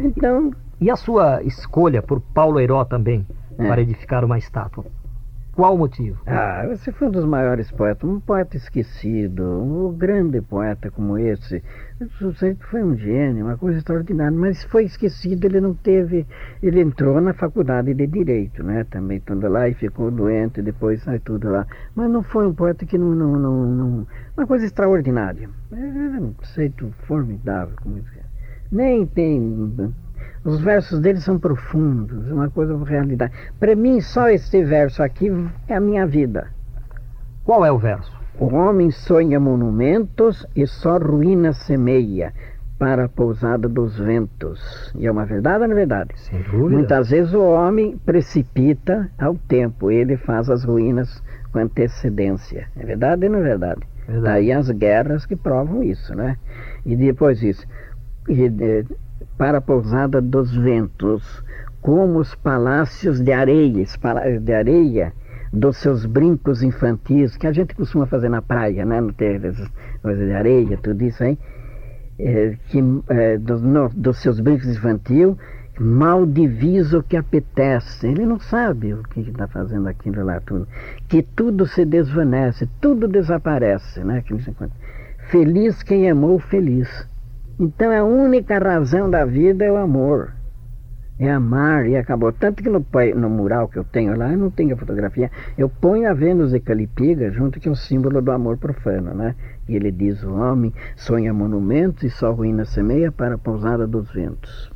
[0.00, 3.24] Então, E a sua escolha por Paulo Eiró também,
[3.56, 3.68] É.
[3.68, 4.84] para edificar uma estátua?
[5.54, 6.20] Qual o motivo?
[6.26, 11.62] ah, você foi um dos maiores poetas, um poeta esquecido, um grande poeta como esse.
[12.18, 16.26] Sujeito foi um gênio, uma coisa extraordinária, mas foi esquecido, ele não teve.
[16.60, 18.82] Ele entrou na faculdade de Direito, né?
[18.84, 21.66] Também tudo lá e ficou doente, depois sai tudo lá.
[21.94, 23.14] Mas não foi um poeta que não.
[23.14, 25.48] não, não, não uma coisa extraordinária.
[25.70, 28.22] É um sujeito formidável, como isso é.
[28.72, 29.94] Nem tem.
[30.44, 33.32] Os versos dele são profundos, uma coisa realidade.
[33.58, 35.30] Para mim, só este verso aqui
[35.68, 36.48] é a minha vida.
[37.44, 38.12] Qual é o verso?
[38.38, 42.32] O homem sonha monumentos e só ruína semeia
[42.78, 44.92] para a pousada dos ventos.
[44.96, 46.10] E é uma verdade ou não é verdade?
[46.16, 46.70] Sem dúvida.
[46.70, 52.66] Muitas vezes o homem precipita ao tempo, ele faz as ruínas com antecedência.
[52.76, 53.80] É verdade ou não é verdade?
[54.06, 54.24] Verdade.
[54.24, 56.36] Daí as guerras que provam isso, né?
[56.84, 57.64] E depois isso,
[58.28, 58.84] e, de-
[59.36, 61.42] para a pousada dos ventos,
[61.80, 63.84] como os palácios de areia,
[64.40, 65.12] de areia
[65.52, 69.00] dos seus brincos infantis, que a gente costuma fazer na praia, né?
[69.00, 69.40] Não ter
[70.02, 71.38] coisas de areia, tudo isso aí,
[72.18, 75.36] é, que, é, dos, no- dos seus brincos infantil,
[75.78, 78.06] mal divisa o que apetece.
[78.06, 80.66] Ele não sabe o que está fazendo aquilo lá tudo.
[81.08, 84.24] Que tudo se desvanece, tudo desaparece, né?
[85.28, 86.88] Feliz quem amou feliz.
[87.58, 90.32] Então a única razão da vida é o amor.
[91.18, 92.32] É amar e acabou.
[92.32, 92.84] Tanto que no,
[93.16, 96.52] no mural que eu tenho lá, eu não tenho a fotografia, eu ponho a Vênus
[96.52, 99.36] e Calipiga junto que é o símbolo do amor profano, né?
[99.68, 104.10] E ele diz, o homem sonha monumentos e só ruína semeia para a pousada dos
[104.12, 104.72] ventos.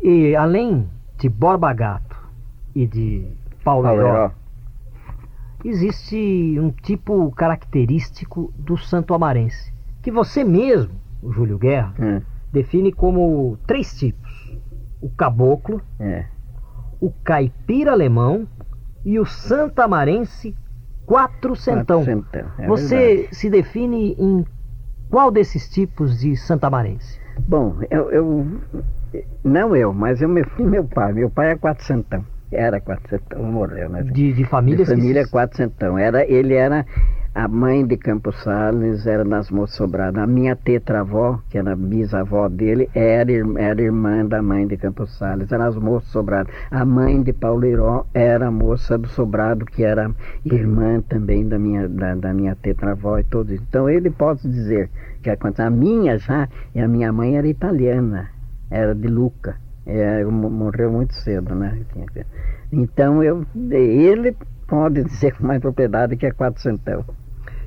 [0.00, 0.88] E além
[1.18, 2.16] de Borba Gato
[2.74, 3.26] e de
[3.64, 4.30] Paulo, Paulo Heiró.
[5.64, 12.92] existe um tipo característico do santo amarense, que você mesmo, o Júlio Guerra, É, define
[12.92, 14.30] como três tipos:
[15.00, 16.26] o caboclo, é,
[17.00, 18.46] o caipira alemão
[19.04, 20.54] e o santamarense
[21.06, 22.00] quatrocentão.
[22.00, 23.28] Quatrocentão, é Você verdade.
[23.36, 24.44] se define em
[25.10, 27.18] qual desses tipos de santamarense?
[27.48, 28.46] Bom, eu, eu-
[29.42, 31.12] não eu, mas eu meu, meu pai.
[31.12, 32.24] Meu pai é quatrocentão.
[32.52, 34.02] Era quatrocentão, morreu, né?
[34.02, 35.96] De, de famílias de família se- quatrocentão.
[35.96, 36.84] Era, ele era
[37.34, 40.22] a mãe de Campos Salles, era das moças sobradas.
[40.22, 45.50] A minha tetravó, que era bisavó dele, era, era irmã da mãe de Campos Salles,
[45.52, 46.52] eram as moças sobradas.
[46.70, 50.10] A mãe de Paulo Iró era moça do sobrado, que era
[50.44, 53.64] irmã também da minha, da, da minha tetravó e tudo isso.
[53.68, 54.90] Então ele pode dizer
[55.22, 55.36] que a,
[55.70, 58.28] minha já, e a minha mãe era italiana,
[58.70, 59.56] era de Luca.
[59.86, 61.78] É, mo- morreu muito cedo, né?
[62.72, 64.36] Então eu, ele
[64.70, 67.04] pode dizer com mais propriedade que é quatrocentão.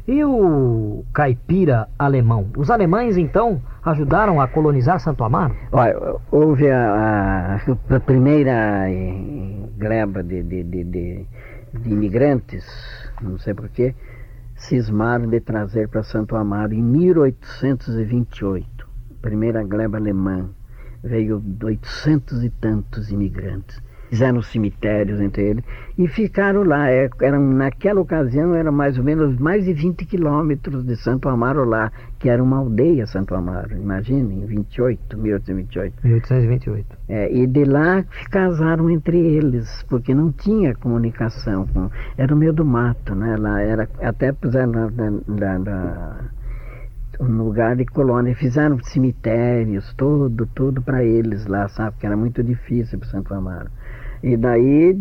[0.08, 2.48] E o caipira alemão?
[2.58, 5.56] Os alemães, então, ajudaram a colonizar Santo Amaro?
[5.72, 5.96] Olha,
[6.32, 8.86] houve a, a- a primeira
[9.78, 11.26] gleba de, de, de, de-
[11.74, 12.66] de imigrantes,
[13.22, 13.96] não sei porquê,
[14.56, 18.88] cismaram de trazer para Santo Amaro em 1828.
[19.22, 20.50] Primeira gleba alemã.
[21.04, 23.82] Veio 800 e tantos imigrantes.
[24.14, 25.64] Fizeram cemitérios entre eles
[25.98, 26.88] e ficaram lá.
[26.88, 31.66] É, eram, naquela ocasião era mais ou menos mais de 20 quilômetros de Santo Amaro
[31.66, 33.76] lá, que era uma aldeia Santo Amaro.
[33.76, 35.96] Imagine, em 28, 1828.
[36.04, 36.86] 1828.
[37.10, 41.66] É, e de lá casaram entre eles, porque não tinha comunicação.
[41.74, 43.36] Com, era no meio do mato, né?
[43.36, 44.92] Lá era, até puseram
[45.28, 46.18] na-
[47.20, 51.96] um lugar de colônia, fizeram cemitérios, tudo, tudo para eles lá, sabe?
[52.00, 53.70] Que era muito difícil para Santo Amaro.
[54.24, 54.98] E daí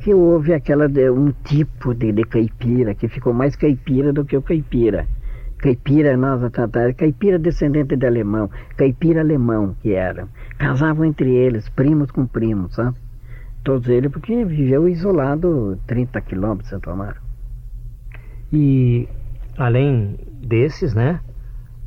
[0.00, 4.36] que houve aquela de- um tipo de, de caipira que ficou mais caipira do que
[4.36, 5.06] o caipira.
[5.58, 10.28] Caipira, nós a tratar, caipira descendente de alemão, caipira alemão que eram.
[10.58, 12.96] Casavam entre eles, primos com primos, sabe?
[13.64, 17.20] Todos eles, porque viveu isolado 30 quilômetros de Santo Amaro.
[18.52, 19.08] E
[19.58, 21.20] além desses, né?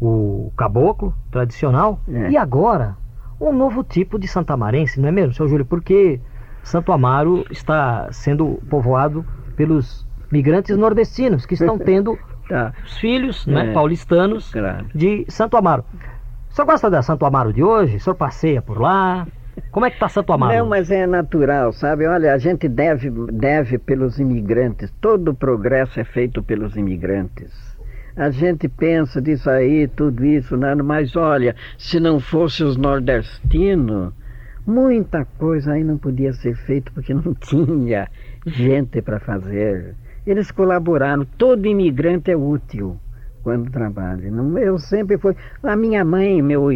[0.01, 1.99] O caboclo tradicional.
[2.07, 2.31] É.
[2.31, 2.95] E agora,
[3.39, 5.65] um novo tipo de santamarense, não é mesmo, seu Júlio?
[5.65, 6.19] Porque
[6.63, 12.17] Santo Amaro está sendo povoado pelos migrantes nordestinos que estão tendo
[12.49, 13.73] Tá, os filhos né, É.
[13.73, 14.87] paulistanos claro.
[14.93, 15.85] de Santo Amaro.
[16.49, 17.97] O senhor gosta da Santo Amaro de hoje?
[17.97, 19.27] O senhor passeia por lá?
[19.69, 20.57] Como é que está Santo Amaro?
[20.57, 22.07] Não, mas é natural, sabe?
[22.07, 24.91] Olha, a gente deve, deve pelos imigrantes.
[24.99, 27.77] Todo o progresso é feito pelos imigrantes.
[28.15, 30.73] A gente pensa disso aí, tudo isso, né?
[30.75, 34.11] mas olha, se não fosse os nordestinos,
[34.69, 38.07] muita coisa aí não podia ser feita porque não tinha
[38.45, 39.95] gente para fazer.
[40.25, 42.97] Eles colaboraram, todo imigrante é útil
[43.41, 44.27] quando trabalha.
[44.61, 45.35] Eu sempre fui.
[45.63, 46.67] A minha mãe, meu,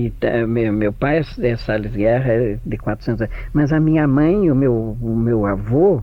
[0.48, 4.56] meu, meu pai é Salles Guerra, de 400 anos, mas a minha mãe e o
[4.56, 6.02] meu, o meu avô,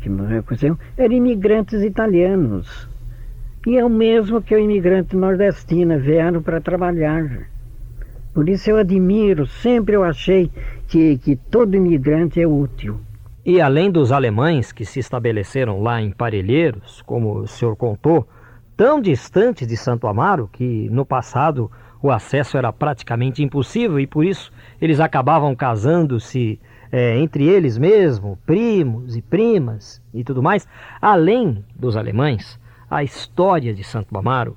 [0.00, 0.54] que morreu com
[0.96, 2.88] eram imigrantes italianos.
[3.66, 7.48] E é o mesmo que o imigrante nordestino, vieram para trabalhar.
[8.32, 10.50] Por isso eu admiro, sempre eu achei
[10.86, 13.00] que, que todo imigrante é útil.
[13.44, 18.28] E além dos alemães que se estabeleceram lá em Parelheiros, como o senhor contou,
[18.76, 21.70] tão distantes de Santo Amaro que no passado
[22.02, 26.60] o acesso era praticamente impossível e por isso eles acabavam casando-se
[26.92, 30.66] eh, entre eles mesmo, primos e primas e tudo mais.
[31.00, 32.58] Além dos alemães,
[32.90, 34.56] a história de Santo Amaro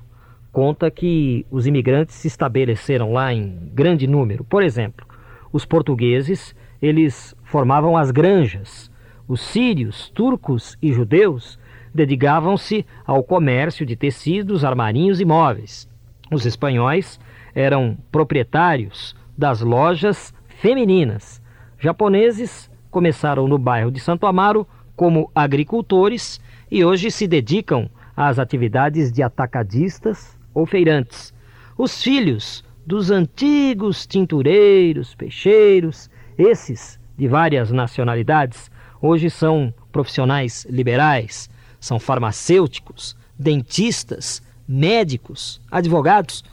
[0.54, 4.44] conta que os imigrantes se estabeleceram lá em grande número.
[4.44, 5.04] Por exemplo,
[5.52, 8.88] os portugueses, eles formavam as granjas.
[9.26, 11.58] Os sírios, turcos e judeus
[11.92, 15.88] dedicavam-se ao comércio de tecidos, armarinhos e móveis.
[16.30, 17.18] Os espanhóis
[17.52, 21.42] eram proprietários das lojas femininas.
[21.80, 24.64] Japoneses começaram no bairro de Santo Amaro
[24.94, 26.40] como agricultores
[26.70, 31.34] e hoje se dedicam às atividades de atacadistas ou feirantes.
[31.76, 41.98] Os filhos dos antigos tintureiros, peixeiros, esses de várias nacionalidades, hoje são profissionais liberais, são
[41.98, 46.44] farmacêuticos, dentistas, médicos, advogados.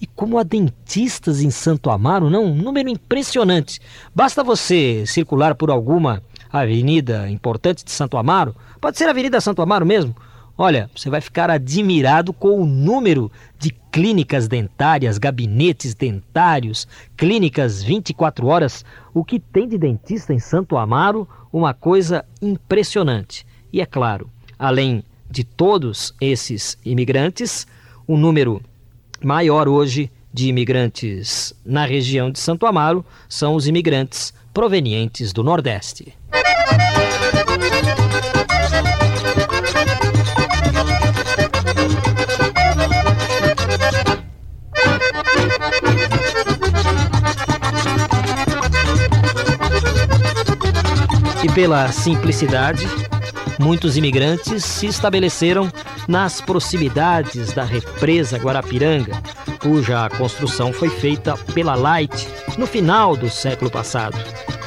[0.00, 2.44] E como há dentistas em Santo Amaro, não?
[2.44, 3.80] Um número impressionante.
[4.14, 9.62] Basta você circular por alguma avenida importante de Santo Amaro, pode ser a Avenida Santo
[9.62, 10.14] Amaro mesmo.
[10.58, 18.46] Olha, você vai ficar admirado com o número de clínicas dentárias, gabinetes dentários, clínicas 24
[18.46, 18.82] horas.
[19.12, 23.46] O que tem de dentista em Santo Amaro, uma coisa impressionante.
[23.70, 27.66] E é claro, além de todos esses imigrantes,
[28.06, 28.62] o número
[29.22, 36.14] maior hoje de imigrantes na região de Santo Amaro são os imigrantes provenientes do Nordeste.
[51.42, 52.86] E pela simplicidade,
[53.58, 55.70] muitos imigrantes se estabeleceram
[56.08, 59.20] nas proximidades da represa Guarapiranga,
[59.60, 64.16] cuja construção foi feita pela Light no final do século passado.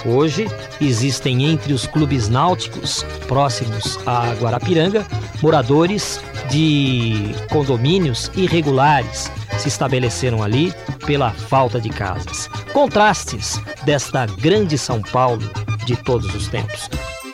[0.06, 0.48] Hoje,
[0.80, 5.06] existem entre os clubes náuticos próximos a Guarapiranga
[5.42, 10.74] moradores de condomínios irregulares se estabeleceram ali
[11.06, 12.48] pela falta de casas.
[12.72, 15.44] Contrastes desta grande São Paulo
[15.90, 16.88] de todos os tempos.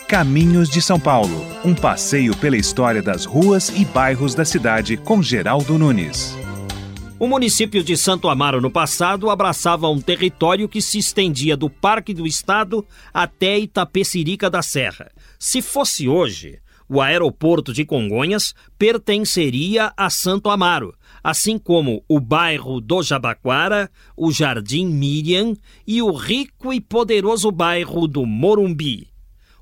[0.07, 5.21] Caminhos de São Paulo, um passeio pela história das ruas e bairros da cidade com
[5.21, 6.33] Geraldo Nunes.
[7.19, 12.13] O município de Santo Amaro no passado abraçava um território que se estendia do Parque
[12.13, 15.11] do Estado até Itapecerica da Serra.
[15.37, 22.79] Se fosse hoje, o aeroporto de Congonhas pertenceria a Santo Amaro, assim como o bairro
[22.79, 25.55] do Jabaquara, o Jardim Miriam
[25.87, 29.07] e o rico e poderoso bairro do Morumbi.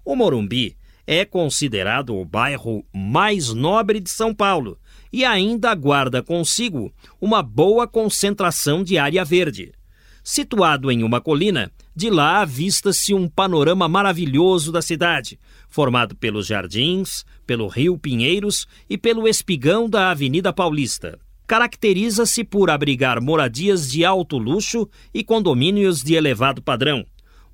[0.03, 0.75] O Morumbi
[1.07, 4.77] é considerado o bairro mais nobre de São Paulo
[5.09, 9.71] e ainda guarda consigo uma boa concentração de área verde.
[10.21, 17.23] Situado em uma colina, de lá avista-se um panorama maravilhoso da cidade, formado pelos jardins,
[17.47, 21.17] pelo rio Pinheiros e pelo espigão da Avenida Paulista.
[21.45, 27.05] Caracteriza-se por abrigar moradias de alto luxo e condomínios de elevado padrão.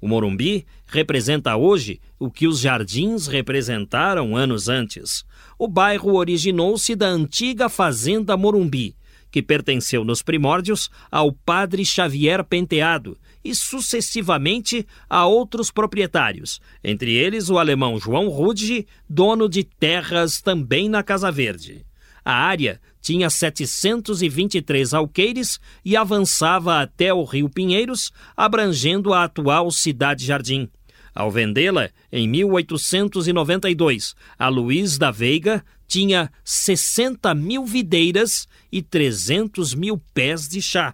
[0.01, 5.25] O Morumbi representa hoje o que os jardins representaram anos antes.
[5.57, 8.95] O bairro originou-se da antiga Fazenda Morumbi,
[9.29, 17.49] que pertenceu nos primórdios ao padre Xavier Penteado e sucessivamente a outros proprietários, entre eles
[17.49, 21.85] o alemão João Rude, dono de terras também na Casa Verde.
[22.23, 30.25] A área tinha 723 alqueires e avançava até o Rio Pinheiros, abrangendo a atual Cidade
[30.25, 30.69] Jardim.
[31.13, 40.01] Ao vendê-la, em 1892, a Luiz da Veiga tinha 60 mil videiras e 300 mil
[40.13, 40.93] pés de chá.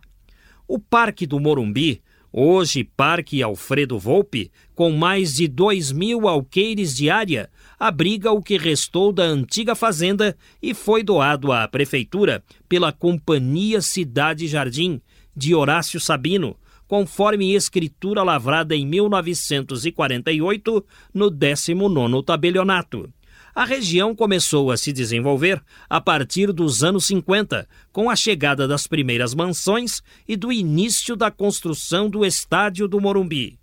[0.67, 7.09] O Parque do Morumbi, hoje Parque Alfredo Volpe, com mais de 2 mil alqueires de
[7.09, 13.81] área, abriga o que restou da antiga fazenda e foi doado à prefeitura pela Companhia
[13.81, 15.01] Cidade Jardim,
[15.35, 16.57] de Horácio Sabino,
[16.88, 23.11] conforme escritura lavrada em 1948 no 19º tabelionato.
[23.53, 28.85] A região começou a se desenvolver a partir dos anos 50, com a chegada das
[28.85, 33.57] primeiras mansões e do início da construção do estádio do Morumbi.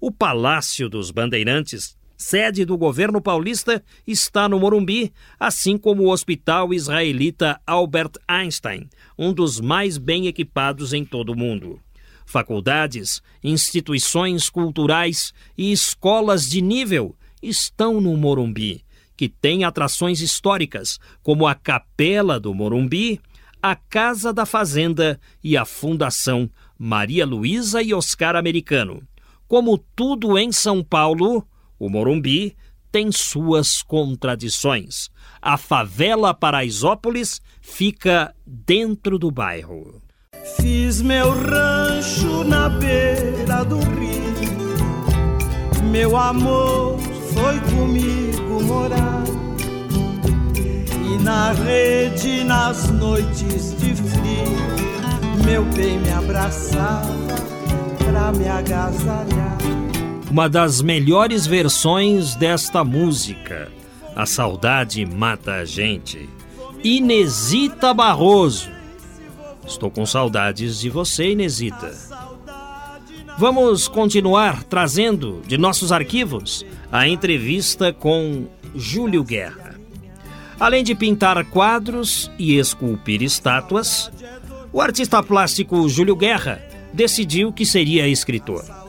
[0.00, 6.72] O Palácio dos Bandeirantes, sede do governo paulista, está no Morumbi, assim como o Hospital
[6.72, 11.80] Israelita Albert Einstein, um dos mais bem equipados em todo o mundo.
[12.24, 21.46] Faculdades, instituições culturais e escolas de nível estão no Morumbi que tem atrações históricas, como
[21.46, 23.20] a Capela do Morumbi,
[23.62, 29.02] a Casa da Fazenda e a Fundação Maria Luísa e Oscar Americano.
[29.48, 31.46] Como tudo em São Paulo,
[31.78, 32.56] o Morumbi
[32.90, 35.10] tem suas contradições.
[35.40, 40.00] A favela Paraisópolis fica dentro do bairro.
[40.56, 44.76] Fiz meu rancho na beira do rio,
[45.90, 46.98] meu amor
[47.34, 49.24] foi comigo morar.
[50.54, 57.12] E na rede, nas noites de frio, meu bem me abraçava
[57.98, 59.75] pra me agasalhar.
[60.36, 63.72] Uma das melhores versões desta música,
[64.14, 66.28] A Saudade Mata a Gente,
[66.84, 68.68] Inesita Barroso.
[69.66, 71.90] Estou com saudades de você, Inesita.
[73.38, 79.80] Vamos continuar trazendo de nossos arquivos a entrevista com Júlio Guerra.
[80.60, 84.12] Além de pintar quadros e esculpir estátuas,
[84.70, 86.60] o artista plástico Júlio Guerra
[86.92, 88.85] decidiu que seria escritor.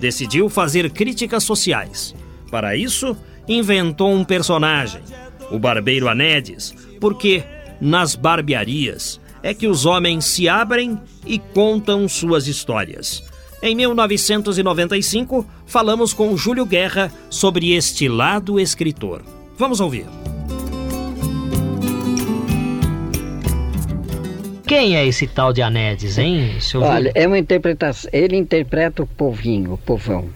[0.00, 2.14] Decidiu fazer críticas sociais.
[2.50, 5.02] Para isso, inventou um personagem,
[5.50, 7.42] o Barbeiro Anedes, porque
[7.80, 13.22] nas barbearias é que os homens se abrem e contam suas histórias
[13.60, 19.22] em 1995, falamos com Júlio Guerra sobre este lado escritor.
[19.56, 20.06] Vamos ouvir.
[24.68, 28.10] Quem é esse tal de Anedes, hein, seu Olha, é uma interpretação.
[28.12, 30.28] Ele interpreta o povinho, o povão.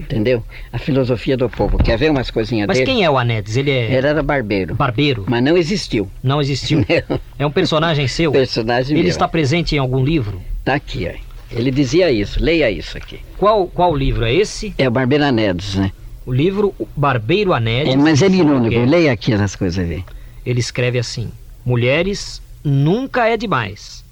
[0.00, 0.42] Entendeu?
[0.72, 1.78] A filosofia do povo.
[1.78, 2.90] Quer ver umas coisinhas Mas dele?
[2.90, 3.56] Mas quem é o Anedes?
[3.56, 3.84] Ele é.
[3.84, 4.74] Ele era barbeiro.
[4.74, 5.24] Barbeiro.
[5.28, 6.10] Mas não existiu.
[6.22, 6.84] Não existiu.
[7.38, 8.32] é um personagem seu?
[8.32, 9.10] Personagem Ele meu.
[9.10, 10.42] está presente em algum livro?
[10.64, 11.24] Tá aqui, ó.
[11.56, 13.20] Ele dizia isso, leia isso aqui.
[13.36, 14.74] Qual, qual livro é esse?
[14.76, 15.92] É o Barbeiro Anedes, né?
[16.26, 17.92] O livro Barbeiro Anélis.
[17.92, 20.02] É, mas ele irônico, leia aqui as coisas ver.
[20.44, 21.30] Ele escreve assim:
[21.64, 24.04] Mulheres nunca é demais.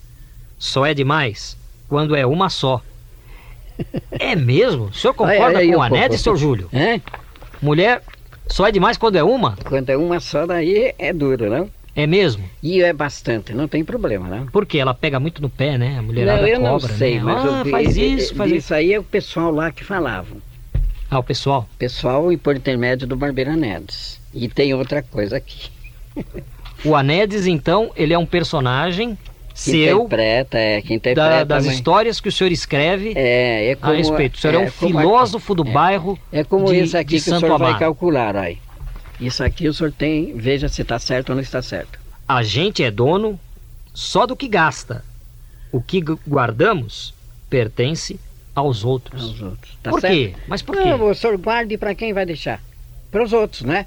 [0.58, 1.56] Só é demais
[1.88, 2.80] quando é uma só.
[4.10, 4.84] É mesmo?
[4.84, 6.36] O senhor concorda Aí, aí, com eu Anélis, seu.
[6.36, 6.68] Júlio?
[6.72, 7.00] É?
[7.60, 8.02] Mulher
[8.48, 9.56] só é demais quando é uma?
[9.64, 11.70] Quando é uma só, daí é duro, não?
[11.94, 12.48] É mesmo?
[12.62, 14.46] E é bastante, não tem problema, não?
[14.46, 15.98] Porque ela pega muito no pé, né?
[15.98, 17.22] A mulherada não, eu não cobra, sei, né?
[17.22, 18.58] mas ah, eu faz isso, faz isso.
[18.58, 20.38] Isso aí é o pessoal lá que falavam.
[21.10, 21.68] Ah, o pessoal.
[21.78, 24.18] Pessoal e por intermédio do Barbeiro Nedes.
[24.32, 25.70] E tem outra coisa aqui.
[26.84, 29.16] O Anélis, então, ele é um personagem
[29.54, 31.44] Que seu interpreta, é, que da- interpreta.
[31.44, 34.34] das mas- histórias que o senhor escreve É, é como, a respeito.
[34.34, 35.70] O senhor é, um como a- filósofo do é.
[35.72, 38.58] bairro É como de- isso aqui que o Santo senhor vai calcular, aí.
[39.20, 41.98] Isso aqui o senhor tem, veja se está certo ou não está certo.
[42.26, 43.38] A gente é dono
[43.94, 45.04] só do que gasta.
[45.70, 47.14] O que gu- guardamos
[47.48, 48.18] pertence
[48.54, 49.22] aos outros.
[49.22, 49.78] Aos outros.
[49.82, 50.12] Tá por certo?
[50.14, 50.34] quê?
[50.48, 50.84] Mas por quê?
[50.84, 52.60] Não, o senhor guarde para quem vai deixar?
[53.10, 53.86] Para os outros, né?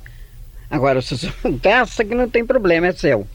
[0.69, 3.27] Agora, se senhor gasta, que não tem problema, é seu.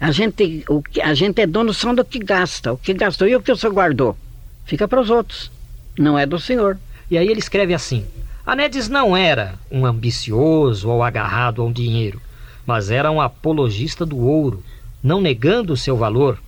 [0.00, 2.72] A gente, o a gente é dono só do que gasta.
[2.72, 4.16] O que gastou e o que o senhor guardou?
[4.64, 5.50] Fica para os outros.
[5.98, 6.78] Não é do senhor.
[7.10, 8.06] E aí ele escreve assim:
[8.46, 12.20] Anedes não era um ambicioso ou agarrado ao dinheiro,
[12.64, 14.62] mas era um apologista do ouro,
[15.02, 16.38] não negando o seu valor.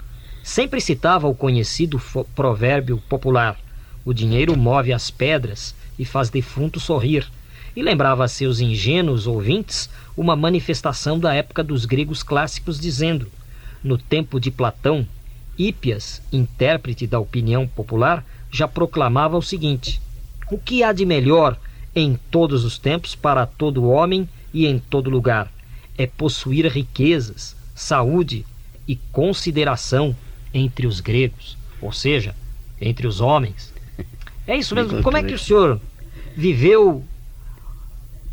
[0.43, 2.01] Sempre citava o conhecido
[2.35, 3.59] provérbio popular:
[4.05, 7.27] o dinheiro move as pedras e faz defunto sorrir.
[7.75, 13.31] E lembrava a seus ingênuos ouvintes uma manifestação da época dos gregos clássicos, dizendo:
[13.83, 15.07] no tempo de Platão,
[15.57, 20.01] Hípias, intérprete da opinião popular, já proclamava o seguinte:
[20.51, 21.59] O que há de melhor
[21.95, 25.51] em todos os tempos para todo homem e em todo lugar?
[25.97, 28.45] É possuir riquezas, saúde
[28.87, 30.17] e consideração
[30.53, 32.35] entre os gregos, ou seja,
[32.81, 33.73] entre os homens.
[34.47, 35.03] É isso mesmo.
[35.03, 35.81] Como é que o senhor
[36.37, 37.05] viveu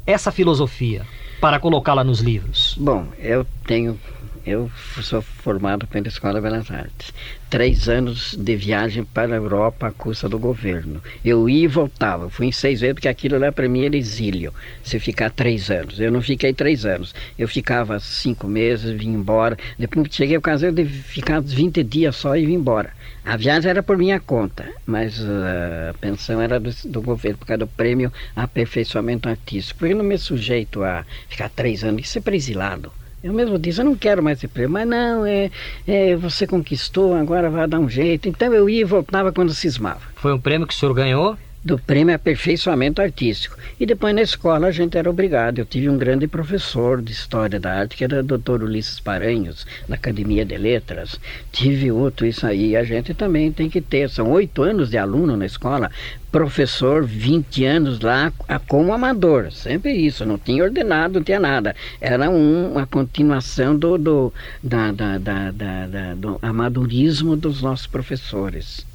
[0.08, 1.06] essa filosofia
[1.42, 2.76] para colocá-la nos livros?
[2.80, 4.00] Bom, eu tenho.
[4.46, 7.14] Eu sou formado pela Escola Belas Artes.
[7.50, 11.04] Três anos de viagem para a Europa à custa do governo.
[11.24, 12.30] Eu ia e voltava.
[12.30, 14.54] Fui em seis vezes, porque aquilo lá para mim era exílio.
[14.82, 16.00] Se ficar três anos.
[16.00, 17.14] Eu não fiquei três anos.
[17.38, 19.58] Eu ficava cinco meses, vim embora.
[19.78, 22.94] Depois cheguei ao caso de ficar uns 20 dias só e vim embora.
[23.28, 27.46] A viagem era por minha conta, mas ah, a pensão era do, do governo, por
[27.46, 29.80] causa do prêmio aperfeiçoamento artístico.
[29.80, 32.04] Porque eu não me sujeito a ficar três anos.
[32.04, 32.90] Isso é para exilado.
[33.22, 35.52] Eu mesmo disse, eu não quero mais esse prêmio, mas não, é,
[35.86, 38.30] é, você conquistou, agora vai dar um jeito.
[38.30, 40.00] Então eu ia e voltava quando cismava.
[40.16, 41.38] Foi um prêmio que o senhor ganhou?
[41.68, 43.58] Do prêmio aperfeiçoamento artístico.
[43.78, 45.60] E depois na escola a gente era obrigado.
[45.60, 49.68] Eu tive um grande professor de História da Arte, que era o doutor Ulisses Paranhos,
[49.86, 51.20] da Academia de Letras.
[51.52, 54.10] Tive outro, isso aí a gente também tem que ter.
[54.10, 55.92] São oito anos de aluno na escola,
[56.32, 58.32] professor, 20 anos lá
[58.66, 59.52] como amador.
[59.52, 61.76] Sempre isso, não tinha ordenado, não tinha nada.
[62.00, 68.86] Era um- uma continuação do, do, da, da, da- da- do amadorismo dos nossos professores.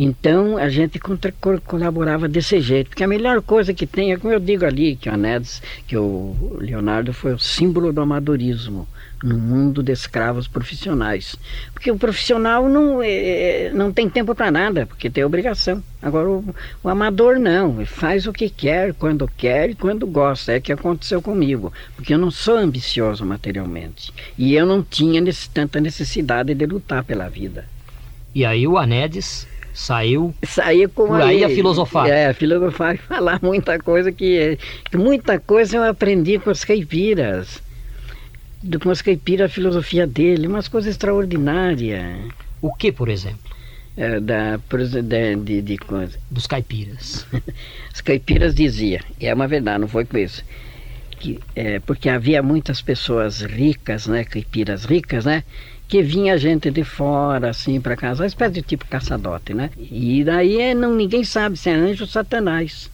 [0.00, 1.00] Então a gente
[1.66, 5.08] colaborava desse jeito, porque a melhor coisa que tem é como eu digo ali, que
[5.08, 8.86] o Anedes, que o Leonardo foi o símbolo do amadorismo
[9.20, 11.34] no mundo de escravos profissionais.
[11.74, 15.82] Porque o profissional não, é, não tem tempo para nada, porque tem obrigação.
[16.00, 20.52] Agora o, o amador não, faz o que quer, quando quer e quando gosta.
[20.52, 24.12] É o que aconteceu comigo, porque eu não sou ambicioso materialmente.
[24.38, 27.64] E eu não tinha nesse- tanta necessidade de lutar pela vida.
[28.32, 32.08] E aí o Anedes saiu sair com Por aí a filosofar.
[32.08, 34.58] É, filosofar e falar muita coisa que,
[34.90, 37.62] que muita coisa eu aprendi com os caipiras.
[38.60, 42.02] Do, com os caipiras, a filosofia dele, umas coisas extraordinárias.
[42.60, 43.38] o que, por exemplo?
[43.96, 46.18] É, da, de, de, de coisa.
[46.28, 47.24] Dos caipiras.
[47.94, 50.44] Os caipiras diziam, e é uma verdade, não foi com isso,
[51.18, 55.44] que, é, porque havia muitas pessoas ricas, né, caipiras ricas, né,
[55.86, 60.22] que vinha gente de fora, assim, para casa, uma espécie de tipo caçadote, né, e
[60.24, 62.90] daí é, não, ninguém sabe se é anjo ou satanás,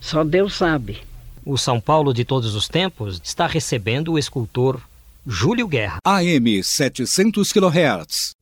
[0.00, 0.98] só Deus sabe.
[1.44, 4.80] O São Paulo de todos os tempos está recebendo o escultor
[5.26, 5.98] Júlio Guerra.
[6.04, 8.32] AM 700 kHz.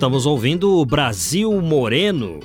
[0.00, 2.40] Estamos ouvindo o Brasil Moreno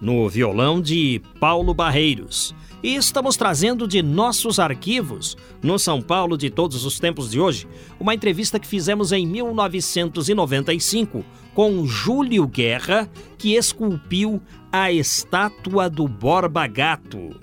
[0.00, 2.54] no violão de Paulo Barreiros.
[2.84, 7.66] E estamos trazendo de nossos arquivos, no São Paulo de todos os tempos de hoje,
[7.98, 14.40] uma entrevista que fizemos em 1995 com Júlio Guerra, que esculpiu
[14.70, 17.34] a estátua do Borba Gato.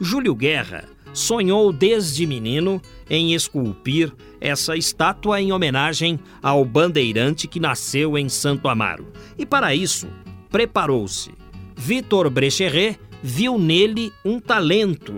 [0.00, 0.88] Júlio Guerra
[1.18, 8.68] sonhou desde menino em esculpir essa estátua em homenagem ao bandeirante que nasceu em Santo
[8.68, 9.06] Amaro.
[9.36, 10.08] E para isso,
[10.50, 11.30] preparou-se.
[11.76, 15.14] Vitor Brecheret viu nele um talento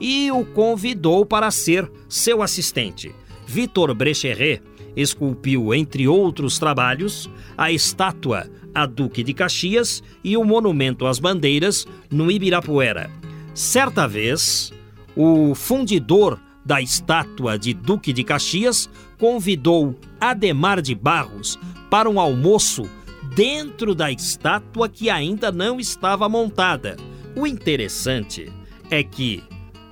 [0.00, 3.14] e o convidou para ser seu assistente.
[3.46, 4.62] Vitor Brecheret
[4.96, 11.86] esculpiu, entre outros trabalhos, a estátua a Duque de Caxias e o monumento às bandeiras
[12.10, 13.08] no Ibirapuera.
[13.54, 14.72] Certa vez,
[15.16, 18.88] o fundidor da estátua de Duque de Caxias
[19.18, 21.58] convidou Ademar de Barros
[21.90, 22.88] para um almoço
[23.34, 26.96] dentro da estátua que ainda não estava montada.
[27.36, 28.50] O interessante
[28.90, 29.42] é que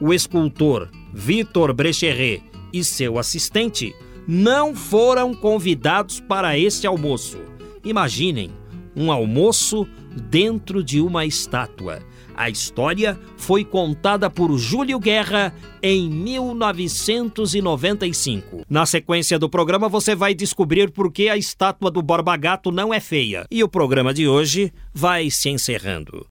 [0.00, 2.42] o escultor Vitor Brecheret
[2.72, 3.94] e seu assistente
[4.26, 7.38] não foram convidados para este almoço.
[7.84, 8.50] Imaginem
[8.94, 9.86] um almoço
[10.30, 12.00] dentro de uma estátua.
[12.36, 18.62] A história foi contada por Júlio Guerra em 1995.
[18.68, 22.94] Na sequência do programa, você vai descobrir por que a estátua do Borba Gato não
[22.94, 23.44] é feia.
[23.50, 26.26] E o programa de hoje vai se encerrando.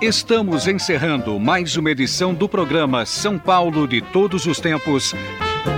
[0.00, 5.12] Estamos encerrando mais uma edição do programa São Paulo de Todos os Tempos.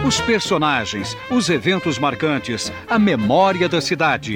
[0.07, 4.35] Os personagens, os eventos marcantes, a memória da cidade.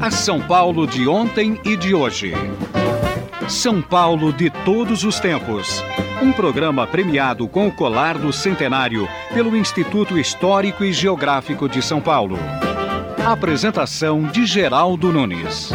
[0.00, 2.32] A São Paulo de ontem e de hoje.
[3.48, 5.82] São Paulo de Todos os Tempos.
[6.22, 12.00] Um programa premiado com o colar do centenário pelo Instituto Histórico e Geográfico de São
[12.00, 12.38] Paulo.
[13.24, 15.70] Apresentação de Geraldo Nunes.